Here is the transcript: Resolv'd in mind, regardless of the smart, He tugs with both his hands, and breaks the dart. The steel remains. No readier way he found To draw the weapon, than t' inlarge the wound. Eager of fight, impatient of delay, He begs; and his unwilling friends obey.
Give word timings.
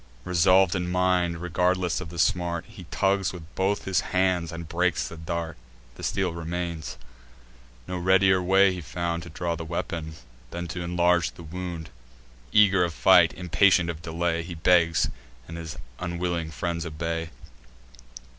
Resolv'd 0.23 0.73
in 0.73 0.89
mind, 0.89 1.43
regardless 1.43 2.01
of 2.01 2.09
the 2.09 2.17
smart, 2.17 2.65
He 2.65 2.85
tugs 2.85 3.31
with 3.33 3.43
both 3.53 3.85
his 3.85 3.99
hands, 3.99 4.51
and 4.51 4.67
breaks 4.67 5.07
the 5.07 5.15
dart. 5.15 5.57
The 5.93 6.01
steel 6.01 6.33
remains. 6.33 6.97
No 7.87 7.99
readier 7.99 8.41
way 8.41 8.73
he 8.73 8.81
found 8.81 9.21
To 9.21 9.29
draw 9.29 9.55
the 9.55 9.63
weapon, 9.63 10.15
than 10.49 10.67
t' 10.67 10.81
inlarge 10.81 11.33
the 11.33 11.43
wound. 11.43 11.91
Eager 12.51 12.83
of 12.83 12.95
fight, 12.95 13.31
impatient 13.35 13.91
of 13.91 14.01
delay, 14.01 14.41
He 14.41 14.55
begs; 14.55 15.07
and 15.47 15.55
his 15.55 15.77
unwilling 15.99 16.49
friends 16.49 16.83
obey. 16.83 17.29